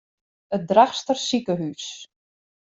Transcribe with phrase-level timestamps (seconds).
[0.57, 1.85] It Drachtster sikehús.